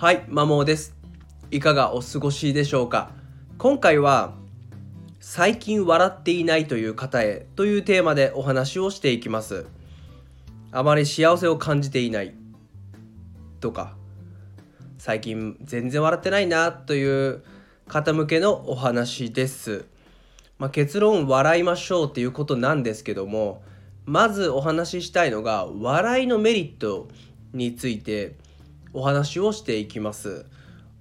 [0.00, 0.94] はい、マモです。
[1.50, 3.10] いかがお過ごしでしょうか？
[3.58, 4.32] 今回は、
[5.20, 9.66] 最近笑っていないという方へというテーマでお話をしていきます。
[10.72, 12.32] あまり幸せを感じていない
[13.60, 13.94] とか、
[14.96, 17.42] 最近全然笑ってないなという
[17.86, 19.84] 方向けのお話です。
[20.58, 23.62] まあ、結論笑いましょうっていうことなんですけども
[24.06, 27.08] まずお話ししたいのが笑いのメリット
[27.52, 28.36] について
[28.92, 30.46] お話をしていきます。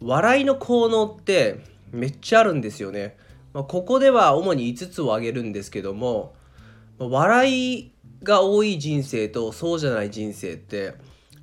[0.00, 1.60] 笑いの効能って
[1.92, 3.16] めっちゃあるんですよね、
[3.52, 6.34] まあ、ここでは主に5つを挙げるんですけども
[6.98, 7.92] 笑い
[8.22, 10.94] が多い人生とそうじゃない人生って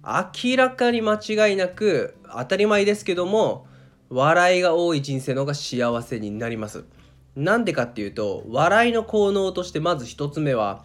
[0.03, 3.65] 明らかに間違いなく当たり前ですけども
[4.09, 6.83] 笑いが多い人生の方が幸せになります。
[7.35, 10.83] なんでかっていうと笑いの効能としてまず1つ目は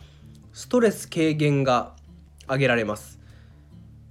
[0.52, 1.94] ストレス軽減が
[2.44, 3.15] 挙げられます、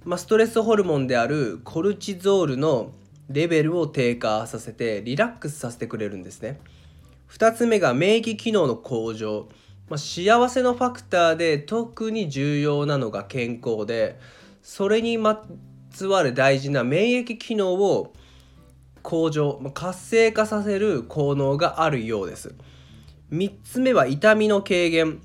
[0.06, 2.92] まあ、ストレスホルモンであるコルチゾールの
[3.28, 6.60] レベルを低下させてリラックスさせてくれるんですね。
[7.28, 9.48] 2つ目が免疫機能の向上、
[9.88, 14.20] まあ、幸せのファクターで特に重要なのが健康で
[14.62, 15.44] それにま
[15.90, 18.14] つわる大事な免疫機能を
[19.02, 22.54] 向上ま活性化させる効能があるようです。
[23.32, 25.20] 3つ目は痛みの軽減。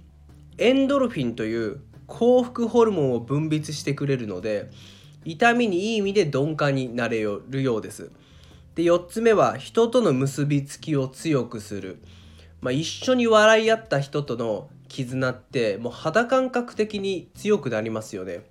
[0.57, 4.69] エンドルフィンという幸福ホルモンを分泌してくれるので
[5.23, 8.11] 痛みにいい意味で鈍感になれるようです。
[8.75, 11.99] で4つ目は人との結びつきを強くする、
[12.61, 18.41] まあ、一緒に笑い合った人との絆ってもう肌感覚的に強くなりますよね。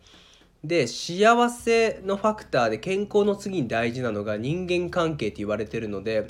[0.64, 6.26] で幸せのファクターで健康の次に大事なのが人間関係って言われてるので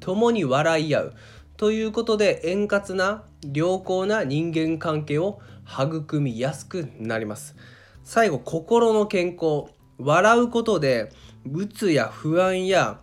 [0.00, 1.14] 共に笑い合う。
[1.60, 3.22] ということで円滑な
[3.52, 7.54] 良好な人間関係を育みやすくなります。
[8.02, 9.70] 最後心の健康。
[9.98, 11.12] 笑うことで
[11.52, 13.00] うつや不安や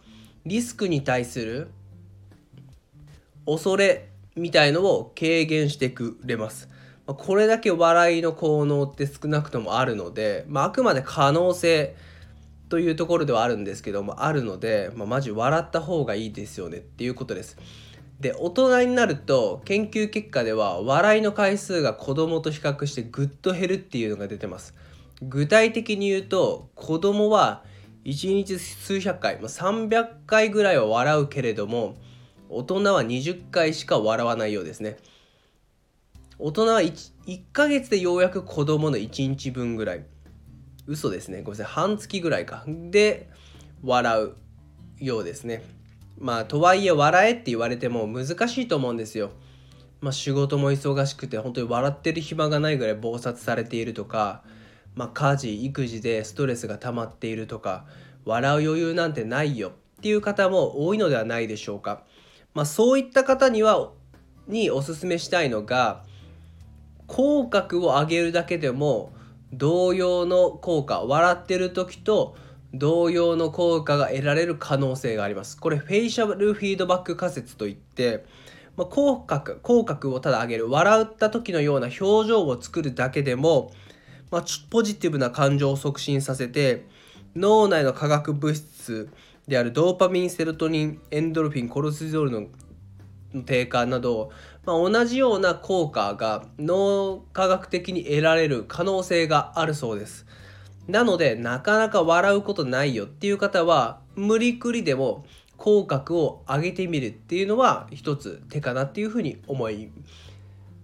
[0.48, 1.70] リスクに対する
[3.46, 6.68] 恐れみたいのを軽減してくれます。
[7.06, 11.96] これだけ笑いの効能って少なくともあるので、まあ、あくまで可能性
[12.70, 17.56] というところではあるんですけどもあるので、まあ、マジ笑った方がいいですよねっていうことです。
[18.20, 24.74] で大人になると研究結果では笑いの回数が子供と比較してぐっと減るっていうのが出てます。
[25.22, 27.64] 具体的に言うと子供は
[28.06, 31.98] 1日数百回、まあ、300回ぐらいは笑うけれども
[32.50, 34.98] 大人は20回しか笑わないようですね。
[36.40, 40.06] 大人は 1, 1ヶ月でようやく子供の1日分ぐらい。
[40.86, 41.42] 嘘ですね。
[41.42, 41.74] ごめんなさい。
[41.74, 42.64] 半月ぐらいか。
[42.68, 43.30] で
[43.84, 44.36] 笑う
[45.00, 45.64] ようですね。
[46.20, 49.32] まあとはいえ笑えって言われても難しいと思うんですよ。
[50.02, 54.44] まあ仕事も忙しくて本当に笑ってる暇がないぐらい忙殺されているとか
[54.96, 57.86] まあ家事育児でストレスが溜まっているとか
[58.26, 62.04] 笑う余裕なんてないよっていう方も多いのではないでしょうか。
[62.54, 63.92] まあそういった方には
[64.48, 66.04] におすすめしたいのが
[67.08, 69.14] 口角を上げるだけでも
[69.54, 72.36] 同様の効果笑ってる時と
[72.74, 75.58] 同様の効果が得られる可能性があります。
[75.58, 78.26] これフェイシャルフィードバック仮説といって、
[78.76, 83.72] まあ、口角口角をただ上げる笑った時のような表情を作るだけでも、
[84.32, 86.86] まあ、ポジティブな感情を促進させて
[87.36, 89.10] 脳内の化学物質
[89.48, 92.48] であるドーパミンセロトニンエンドルフィンコルチゾールの
[93.46, 94.32] 低下など、
[94.66, 100.26] まあ、同じような効果が脳科学的に得られる可能性があるそうです。
[100.88, 105.26] なのでなかなか笑うことないよっていう方は無理くりでも
[105.58, 109.90] 口角を上げてみるっていうのは一つ手かなっていうふうに思い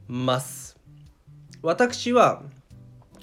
[0.07, 0.77] ます。
[1.61, 2.41] 私は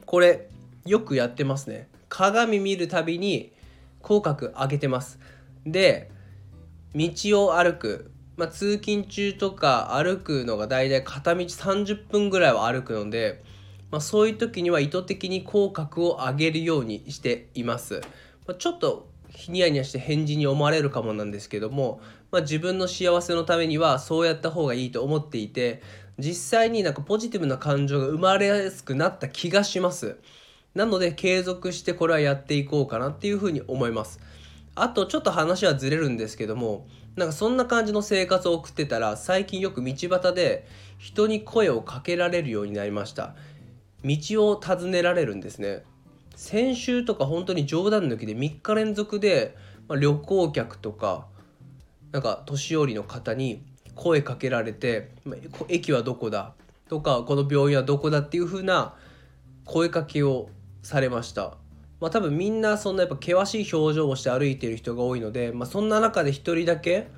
[0.07, 0.49] これ
[0.87, 1.89] よくやってますね。
[2.09, 3.53] 鏡見るたびに
[4.01, 5.19] 口角上げてます。
[5.67, 6.11] で
[6.95, 7.11] 道
[7.45, 8.11] を歩く。
[8.37, 13.43] まあ、通勤中とか歩くのが大体片道30分ぐらいは歩くので、
[13.91, 18.01] まあ、そういう時には意図的に口角を上げるようにしています。
[18.47, 19.09] まあ、ちょっと
[19.49, 22.01] ニヤニヤして返事に思われるかもなんですけども、
[22.31, 25.83] まあ、自分の幸せのためにはそうやった方がいいと思っていて
[26.19, 30.19] 実際になんかポジティブな感情が生まれやすくなった気がします。
[30.75, 34.21] なので継続してこれはやっていこうかなっていうふうに思います。
[34.77, 40.67] あとちょっと話はずれるんですけどもなんかそんな感じの生活を送ってたら最近よく道端で
[40.97, 43.35] 人に声をかけられるようになりました
[44.05, 45.85] 道を尋ねられるんですね
[46.37, 49.55] 先週とか本当に冗談抜きで3日連続で、
[49.91, 51.27] 旅行客とか
[52.13, 53.63] なんか年寄りの方に
[53.95, 55.11] 声かけられて
[55.69, 56.55] 「駅はどこだ?」
[56.89, 58.95] とか「この病院はどこだ?」っていう風な
[59.65, 60.49] 声かけを
[60.83, 61.57] されました
[62.01, 67.09] まあ多分みんなそんなやっぱ険しい表情をして歩いている人が多いので、まあ、そんな中で一人だけ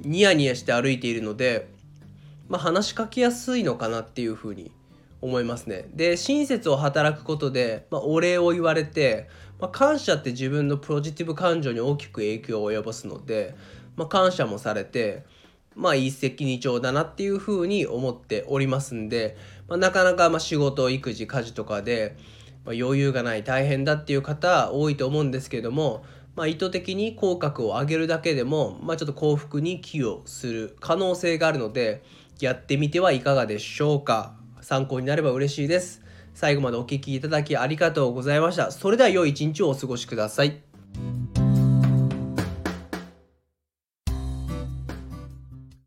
[0.00, 1.68] ニヤニヤして歩いているので、
[2.48, 4.70] まあ、話しかけやすいのかなっていうふうに
[5.20, 5.88] 思いますね。
[5.94, 9.28] で親切を働くことで、まあ、お礼を言われて、
[9.60, 13.54] まあ、感謝って自分のポジティブ感情に大きく影響を及ぼすので、
[13.96, 15.24] まあ、感謝もされて
[15.78, 19.36] まあ一石二鳥だなっていうふうに思っておりますんで、
[19.68, 22.16] まあ、なかなかま仕事育児家事とかで、
[22.64, 26.04] ま余裕がない大変だっていう方多いと思うんですけども、
[26.34, 32.02] まあ、意図的に口角を上げるだけでも、まあ、ちょっと幸福に寄与する可能性があるので
[32.40, 34.37] やってみてはいかがでしょうか
[34.68, 36.02] 参考になれば嬉しいです。
[36.34, 38.70] 最後までお聴きいただきありがとうございました。
[38.70, 40.67] それでは良い一日をお過ごしください。